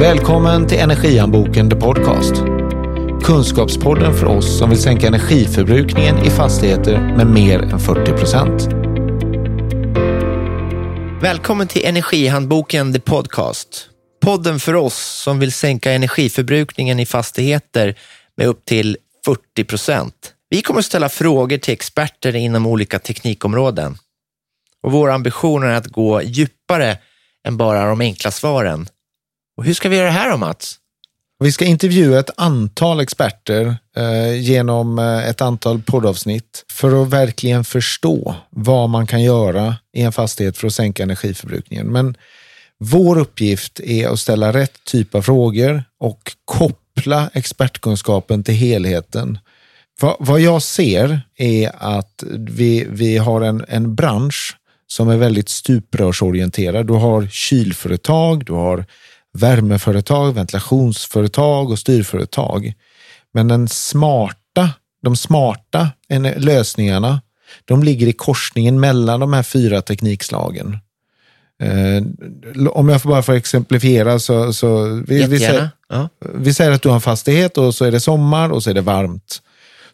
[0.00, 2.34] Välkommen till Energihandboken The Podcast.
[3.24, 8.62] Kunskapspodden för oss som vill sänka energiförbrukningen i fastigheter med mer än 40 procent.
[11.22, 13.88] Välkommen till Energihandboken The Podcast.
[14.20, 17.98] Podden för oss som vill sänka energiförbrukningen i fastigheter
[18.36, 20.34] med upp till 40 procent.
[20.50, 23.96] Vi kommer att ställa frågor till experter inom olika teknikområden.
[24.82, 26.98] Och vår ambition är att gå djupare
[27.48, 28.88] än bara de enkla svaren.
[29.58, 30.76] Och hur ska vi göra det här då, Mats?
[31.38, 37.64] Vi ska intervjua ett antal experter eh, genom eh, ett antal poddavsnitt för att verkligen
[37.64, 41.86] förstå vad man kan göra i en fastighet för att sänka energiförbrukningen.
[41.86, 42.16] Men
[42.78, 49.38] vår uppgift är att ställa rätt typ av frågor och koppla expertkunskapen till helheten.
[50.00, 55.48] Vad, vad jag ser är att vi, vi har en, en bransch som är väldigt
[55.48, 56.86] stuprörsorienterad.
[56.86, 58.84] Du har kylföretag, du har
[59.38, 62.72] värmeföretag, ventilationsföretag och styrföretag.
[63.34, 64.70] Men den smarta,
[65.02, 65.88] de smarta
[66.36, 67.20] lösningarna,
[67.64, 70.78] de ligger i korsningen mellan de här fyra teknikslagen.
[71.62, 72.02] Eh,
[72.70, 76.08] om jag bara får exemplifiera så, så vi, vi, säger, ja.
[76.34, 78.74] vi säger att du har en fastighet och så är det sommar och så är
[78.74, 79.42] det varmt.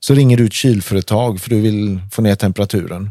[0.00, 3.10] Så ringer du ett kylföretag för du vill få ner temperaturen.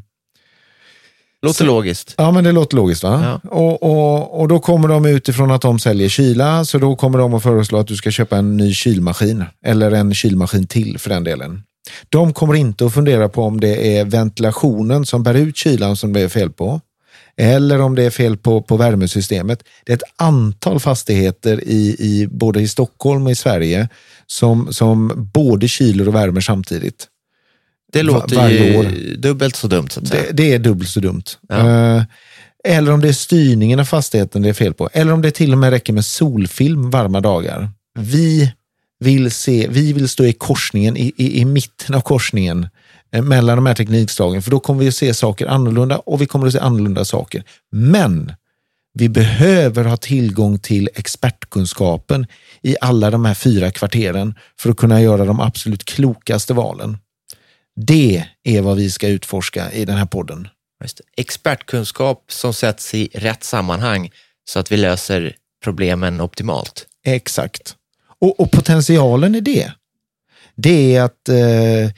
[1.43, 2.13] Låter så, logiskt.
[2.17, 3.03] Ja, men det låter logiskt.
[3.03, 3.39] va?
[3.43, 3.49] Ja.
[3.49, 7.33] Och, och, och då kommer de utifrån att de säljer kyla, så då kommer de
[7.33, 9.43] att föreslå att du ska köpa en ny kylmaskin.
[9.65, 11.63] Eller en kylmaskin till för den delen.
[12.09, 16.13] De kommer inte att fundera på om det är ventilationen som bär ut kylan som
[16.13, 16.81] det är fel på.
[17.37, 19.63] Eller om det är fel på, på värmesystemet.
[19.85, 23.89] Det är ett antal fastigheter i, i både i Stockholm och i Sverige
[24.27, 27.07] som, som både kyler och värmer samtidigt.
[27.93, 29.89] Det låter ju dubbelt så dumt.
[29.89, 29.99] Så.
[29.99, 31.23] Det, det är dubbelt så dumt.
[31.49, 31.95] Ja.
[31.97, 32.03] Uh,
[32.63, 34.89] eller om det är styrningen av fastigheten det är fel på.
[34.93, 37.69] Eller om det till och med räcker med solfilm varma dagar.
[37.99, 38.53] Vi
[38.99, 42.67] vill, se, vi vill stå i korsningen, i, i, i mitten av korsningen
[43.11, 46.25] eh, mellan de här teknikslagen, för då kommer vi att se saker annorlunda och vi
[46.25, 47.43] kommer att se annorlunda saker.
[47.71, 48.33] Men
[48.93, 52.27] vi behöver ha tillgång till expertkunskapen
[52.61, 56.97] i alla de här fyra kvarteren för att kunna göra de absolut klokaste valen.
[57.75, 60.47] Det är vad vi ska utforska i den här podden.
[61.17, 64.11] Expertkunskap som sätts i rätt sammanhang
[64.45, 66.87] så att vi löser problemen optimalt.
[67.05, 67.75] Exakt.
[68.19, 69.71] Och, och potentialen i det,
[70.55, 71.95] det är att eh,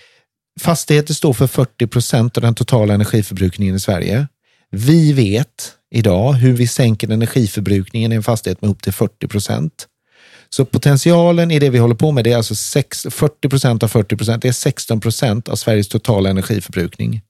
[0.59, 4.27] fastigheter står för 40 procent av den totala energiförbrukningen i Sverige.
[4.71, 9.87] Vi vet idag hur vi sänker energiförbrukningen i en fastighet med upp till 40 procent.
[10.55, 13.87] Så potentialen i det vi håller på med det är alltså 6, 40 procent av
[13.87, 14.41] 40 procent.
[14.41, 17.21] Det är 16 procent av Sveriges totala energiförbrukning.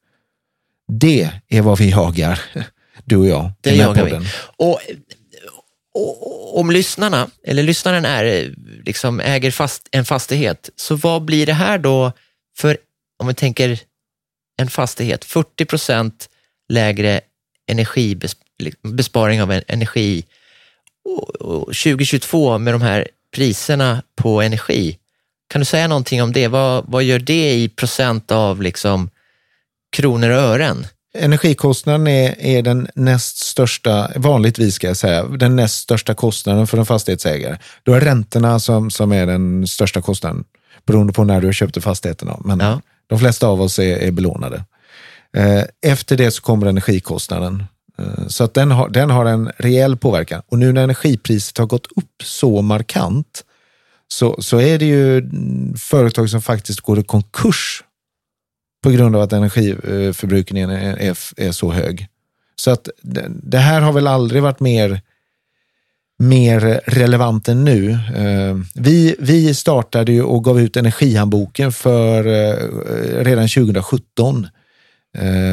[0.87, 2.41] Det är vad vi jagar,
[3.05, 3.51] du och jag.
[3.61, 4.21] Det jagar podden.
[4.21, 4.27] vi.
[4.57, 4.79] Och,
[5.93, 8.53] och, om lyssnarna, eller lyssnaren är,
[8.85, 12.11] liksom äger fast, en fastighet, så vad blir det här då
[12.57, 12.77] för,
[13.19, 13.79] om vi tänker
[14.57, 16.29] en fastighet, 40 procent
[16.69, 17.21] lägre
[17.67, 20.25] energibesparing av energi
[21.83, 24.97] 2022 med de här priserna på energi.
[25.49, 26.47] Kan du säga någonting om det?
[26.47, 29.09] Vad, vad gör det i procent av liksom
[29.91, 30.87] kronor och ören?
[31.17, 36.77] Energikostnaden är, är den näst största, vanligtvis ska jag säga, den näst största kostnaden för
[36.77, 37.57] en fastighetsägare.
[37.83, 40.43] Då är räntorna som, som är den största kostnaden,
[40.85, 42.37] beroende på när du har köpt fastigheterna.
[42.45, 42.81] Men ja.
[43.07, 44.63] de flesta av oss är, är belånade.
[45.37, 47.63] Eh, efter det så kommer energikostnaden
[47.97, 50.41] Eh, så att den har, den har en rejäl påverkan.
[50.47, 53.43] Och nu när energipriset har gått upp så markant
[54.07, 55.29] så, så är det ju
[55.77, 57.83] företag som faktiskt går i konkurs
[58.83, 62.07] på grund av att energiförbrukningen är, är, är så hög.
[62.55, 65.01] Så att det, det, här har väl aldrig varit mer,
[66.19, 67.91] mer relevant än nu.
[67.91, 74.47] Eh, vi, vi startade ju och gav ut Energihandboken för eh, redan 2017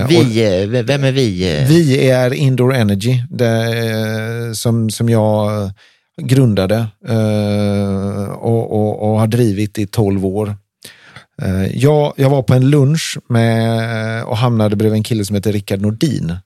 [0.09, 1.65] vi, och, vem är vi?
[1.69, 5.70] Vi är Indoor Energy, det, som, som jag
[6.23, 10.56] grundade eh, och, och, och, har drivit i tolv år.
[11.43, 15.53] Eh, jag, jag var på en lunch med, och hamnade bredvid en kille som heter
[15.53, 16.37] Rickard Nordin.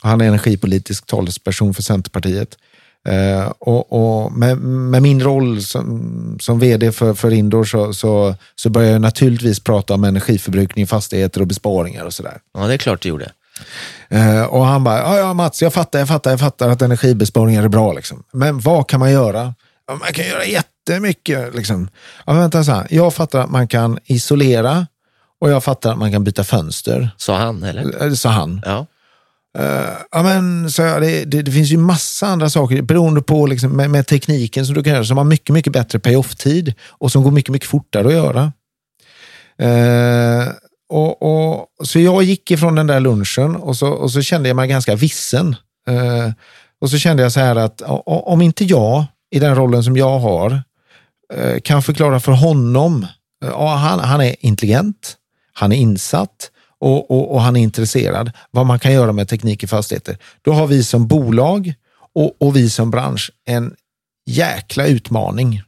[0.00, 2.58] Han är energipolitisk talesperson för Centerpartiet.
[3.08, 8.34] Uh, och, och med, med, min roll som, som vd för, för Indoor så, så,
[8.54, 12.38] så började jag naturligtvis prata om energiförbrukning, fastigheter och besparingar och sådär.
[12.54, 13.30] Ja, det är klart du gjorde.
[14.12, 17.62] Uh, och han bara, ja, ja Mats, jag fattar, jag fattar, jag fattar att energibesparingar
[17.62, 17.92] är bra.
[17.92, 18.24] Liksom.
[18.32, 19.54] Men vad kan man göra?
[19.86, 21.54] Ja, man kan göra jättemycket.
[21.54, 21.88] Liksom.
[22.26, 22.86] Ja, vänta, så här.
[22.90, 24.86] Jag fattar att man kan isolera
[25.40, 27.10] och jag fattar att man kan byta fönster.
[27.16, 28.14] Sa han, eller?
[28.14, 28.62] Sa han.
[28.64, 28.86] Ja.
[29.58, 33.70] Uh, ja, men, så det, det, det, finns ju massa andra saker beroende på liksom,
[33.72, 37.22] med, med, tekniken som du kan göra som har mycket, mycket bättre payoff-tid och som
[37.22, 38.52] går mycket, mycket fortare att göra.
[39.62, 40.52] Uh,
[40.88, 44.56] och, och, så jag gick ifrån den där lunchen och så, och så kände jag
[44.56, 45.56] mig ganska vissen.
[45.90, 46.32] Uh,
[46.80, 50.18] och så kände jag så här att om inte jag i den rollen som jag
[50.18, 50.62] har
[51.64, 53.06] kan förklara för honom,
[53.52, 55.16] han, han är intelligent,
[55.52, 56.50] han är insatt,
[56.84, 60.18] och, och, och, han är intresserad vad man kan göra med teknik i fastigheter.
[60.42, 61.74] Då har vi som bolag
[62.14, 63.74] och, och vi som bransch en
[64.26, 65.62] jäkla utmaning.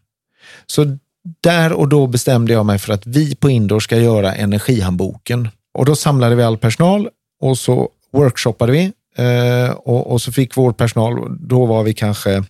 [0.67, 0.99] Så
[1.41, 5.49] där och då bestämde jag mig för att vi på Indor ska göra energihandboken.
[5.75, 7.09] Och då samlade vi all personal
[7.41, 12.45] och så workshoppade vi eh, och, och, så fick vår personal, då var vi kanske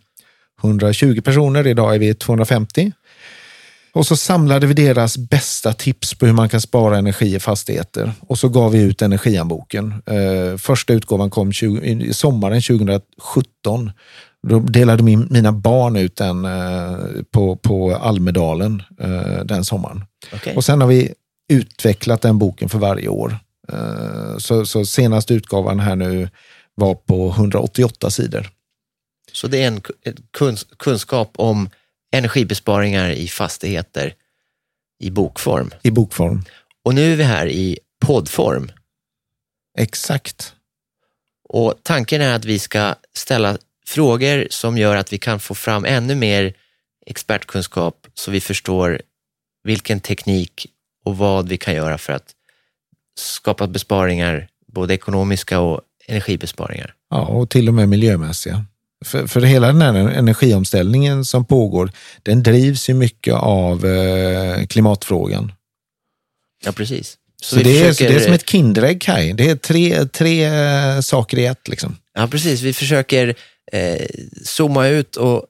[0.64, 2.92] 120 personer, idag är vi 250.
[3.96, 8.12] Och så samlade vi deras bästa tips på hur man kan spara energi i fastigheter
[8.20, 9.94] och så gav vi ut energianboken.
[10.06, 13.90] Eh, första utgåvan kom 20, sommaren 2017.
[14.48, 16.98] Då delade min, mina barn ut den eh,
[17.30, 20.04] på, på Almedalen eh, den sommaren.
[20.34, 20.54] Okay.
[20.54, 21.14] Och sen har vi
[21.52, 23.38] utvecklat den boken för varje år.
[24.38, 26.28] Så, så senaste utgåvan här nu
[26.74, 28.48] var på 188 sidor.
[29.32, 29.82] Så det är en
[30.78, 31.68] kunskap om
[32.12, 34.14] energibesparingar i fastigheter
[34.98, 35.70] i bokform.
[35.82, 36.44] I bokform.
[36.84, 38.72] Och nu är vi här i poddform.
[39.78, 40.54] Exakt.
[41.48, 45.84] Och tanken är att vi ska ställa frågor som gör att vi kan få fram
[45.84, 46.54] ännu mer
[47.06, 49.02] expertkunskap så vi förstår
[49.64, 50.66] vilken teknik
[51.04, 52.34] och vad vi kan göra för att
[53.18, 56.94] skapa besparingar, både ekonomiska och energibesparingar.
[57.10, 58.64] Ja, och till och med miljömässiga.
[59.04, 61.90] För, för hela den här energiomställningen som pågår,
[62.22, 65.52] den drivs ju mycket av eh, klimatfrågan.
[66.64, 67.18] Ja, precis.
[67.42, 68.04] Så, så det, försöker...
[68.04, 69.32] är, det är som ett Kinderägg, Kaj.
[69.32, 71.68] Det är tre, tre eh, saker i ett.
[71.68, 71.96] Liksom.
[72.14, 72.60] Ja, precis.
[72.60, 73.34] Vi försöker
[73.72, 74.06] eh,
[74.44, 75.46] zooma ut och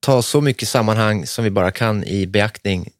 [0.00, 2.90] ta så mycket sammanhang som vi bara kan i beaktning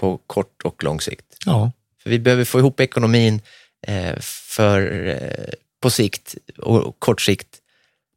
[0.00, 1.24] på kort och lång sikt.
[1.46, 1.72] Ja.
[2.02, 3.40] För vi behöver få ihop ekonomin
[3.86, 7.48] eh, för, eh, på sikt och kort sikt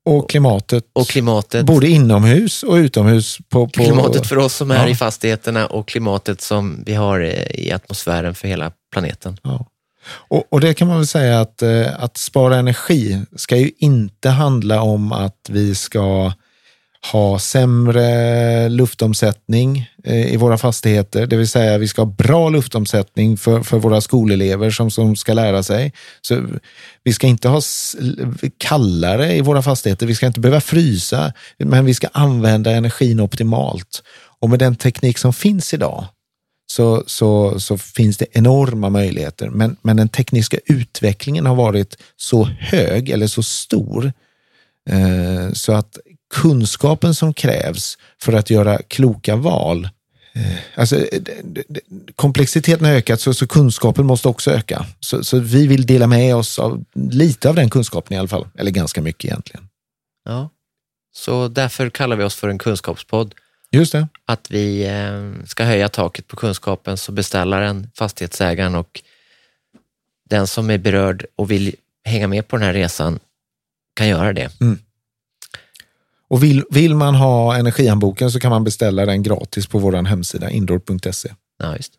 [0.05, 0.85] och klimatet.
[0.93, 1.65] Och klimatet.
[1.65, 3.37] Både inomhus och utomhus.
[3.49, 3.83] På, på...
[3.83, 4.89] Klimatet för oss som är ja.
[4.89, 7.19] i fastigheterna och klimatet som vi har
[7.55, 9.37] i atmosfären för hela planeten.
[9.43, 9.65] Ja.
[10.05, 14.29] Och, och, det kan man väl säga att, eh, att spara energi ska ju inte
[14.29, 16.33] handla om att vi ska
[17.11, 23.37] ha sämre luftomsättning Eh, i våra fastigheter, det vill säga vi ska ha bra luftomsättning
[23.37, 25.93] för, för våra skolelever som, som ska lära sig.
[26.21, 26.45] Så
[27.03, 27.61] vi ska inte ha
[28.57, 34.03] kallare i våra fastigheter, vi ska inte behöva frysa, men vi ska använda energin optimalt.
[34.39, 36.05] Och med den teknik som finns idag
[36.71, 39.49] så, så, så finns det enorma möjligheter.
[39.49, 44.13] Men, men den tekniska utvecklingen har varit så hög eller så stor
[44.89, 45.97] eh, så att
[46.31, 49.89] kunskapen som krävs för att göra kloka val
[50.33, 51.21] eh, Alltså, eh,
[52.15, 54.85] komplexiteten har ökat så, så kunskapen måste också öka.
[54.99, 58.47] Så, så, vi vill dela med oss av lite av den kunskapen i alla fall,
[58.57, 59.67] eller ganska mycket egentligen.
[60.25, 60.49] Ja,
[61.13, 63.35] så därför kallar vi oss för en kunskapspodd.
[63.71, 64.07] Just det.
[64.25, 69.01] Att vi eh, ska höja taket på kunskapen så beställaren, fastighetsägaren och
[70.29, 73.19] den som är berörd och vill hänga med på den här resan
[73.93, 74.61] kan göra det.
[74.61, 74.79] Mm.
[76.31, 80.49] Och vill, vill man ha energihandboken så kan man beställa den gratis på vår hemsida
[80.49, 81.29] indoor.se.
[81.59, 81.93] Ja, just.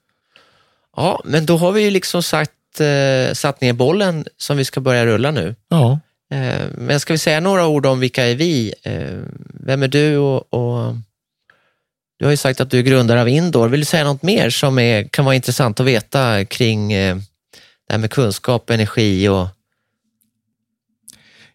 [0.97, 4.81] ja, men då har vi ju liksom sagt, eh, satt ner bollen som vi ska
[4.81, 5.55] börja rulla nu.
[5.69, 6.01] Ja.
[6.31, 8.75] Eh, men ska vi säga några ord om vilka är vi?
[8.83, 9.19] Eh,
[9.55, 10.95] vem är du och, och,
[12.19, 13.69] du har ju sagt att du är grundare av Indoor.
[13.69, 17.17] Vill du säga något mer som är, kan vara intressant att veta kring eh,
[17.89, 19.47] det här med kunskap, energi och...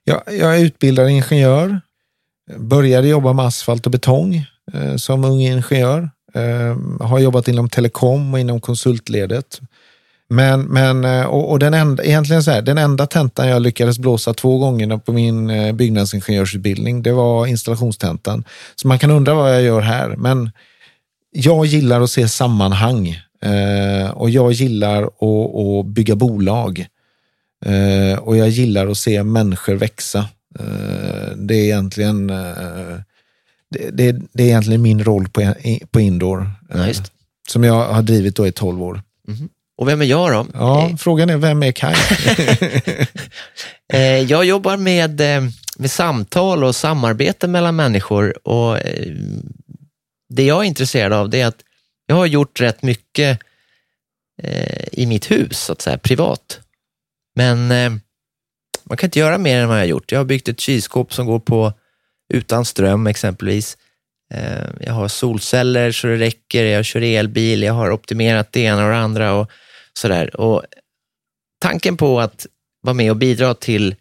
[0.04, 1.82] Ja, jag är utbildad ingenjör
[2.56, 6.10] Började jobba med asfalt och betong eh, som ung ingenjör.
[6.34, 9.62] Eh, har jobbat inom telekom och inom konsultledet.
[10.30, 14.00] Men, men eh, och, och, den enda, egentligen så här, den enda tentan jag lyckades
[14.00, 18.44] blåsa två gånger på min eh, byggnadsingenjörsutbildning, det var installationstentan.
[18.76, 20.52] Så man kan undra vad jag gör här, men
[21.32, 23.08] jag gillar att se sammanhang
[23.44, 26.88] eh, och jag gillar att, att bygga bolag.
[27.66, 30.26] Eh, och jag gillar att se människor växa.
[30.60, 33.00] Eh, det är egentligen eh,
[33.70, 35.54] det, det, det, är egentligen min roll på,
[35.92, 36.52] på Indoor.
[36.74, 37.04] Nice.
[37.50, 39.02] Som jag har drivit då i 12 år.
[39.28, 39.50] Mm.
[39.78, 40.48] Och vem är jag då?
[40.54, 41.96] Ja, frågan är vem är Kaj?
[44.28, 45.22] jag jobbar med,
[45.78, 48.78] med samtal och samarbete mellan människor och
[50.30, 51.64] det jag är intresserad av det är att
[52.06, 53.40] jag har gjort rätt mycket
[54.92, 56.60] i mitt hus, så att säga, privat.
[57.36, 57.72] Men
[58.90, 60.12] Man kan inte göra mer än vad jag har gjort.
[60.12, 61.74] Jag har byggt ett kylskåp som går på
[62.34, 63.78] utan ström exempelvis.
[64.34, 68.86] Eh, jag har solceller så det räcker, jag kör elbil, jag har optimerat det ena
[68.86, 69.52] och det andra och
[69.94, 70.36] sådär.
[70.36, 70.64] Och
[71.60, 72.46] tanken på att
[72.82, 73.96] vara med och bidra till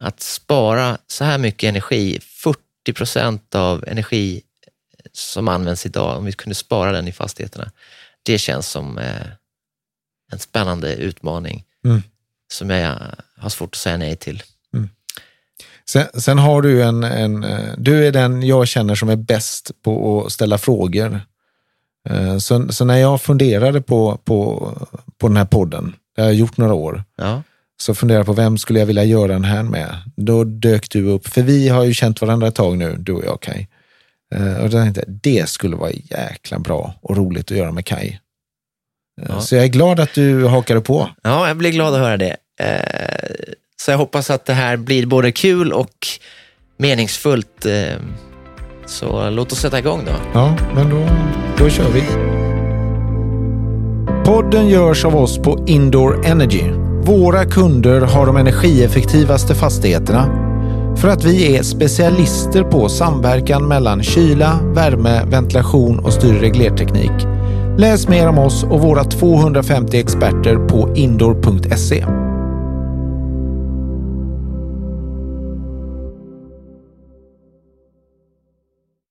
[0.00, 2.58] att spara så här mycket energi, 40
[2.94, 4.42] procent av energi
[5.12, 7.70] som används idag, om vi kunde spara den i fastigheterna,
[8.22, 9.26] det känns som eh,
[10.32, 12.02] en spännande utmaning mm.
[12.52, 12.98] som jag
[13.40, 14.42] har svårt att säga nej till.
[14.74, 14.88] Mm.
[15.88, 19.70] Sen, sen, har du en, en, eh, du är den jag känner som är bäst
[19.82, 21.20] på att ställa frågor.
[22.08, 24.72] Eh, så, så när jag funderade på, på,
[25.18, 27.42] på den här podden, det har jag gjort några år, ja.
[27.82, 29.96] så funderade jag på vem skulle jag vilja göra den här med?
[30.16, 33.24] Då dök du upp, för vi har ju känt varandra ett tag nu, du och
[33.24, 33.68] jag Kaj.
[34.34, 37.86] Eh, och då tänkte jag, det skulle vara jäkla bra och roligt att göra med
[37.86, 38.20] Kaj.
[39.28, 39.40] Ja.
[39.40, 41.08] Så jag är glad att du hakade på.
[41.22, 42.36] Ja, jag blir glad att höra det.
[42.60, 46.06] Eh, så jag hoppas att det här blir både kul och
[46.76, 47.66] meningsfullt.
[47.66, 48.02] Eh,
[48.86, 50.12] så låt oss sätta igång då.
[50.32, 51.08] Ja, men då,
[51.58, 52.02] då kör vi.
[54.24, 56.62] Podden görs av oss på Indoor Energy.
[57.02, 60.50] Våra kunder har de energieffektivaste fastigheterna
[60.96, 67.26] för att vi är specialister på samverkan mellan kyla, värme, ventilation och styr och reglerteknik.
[67.78, 72.04] Läs mer om oss och våra 250 experter på indoor.se.